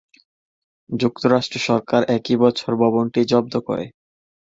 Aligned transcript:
যুক্তরাষ্ট্র 0.89 1.57
সরকার 1.67 2.01
একই 2.17 2.35
বছর 2.37 2.71
ভবনটি 2.81 3.21
জব্দ 3.31 3.53
করে। 3.67 3.85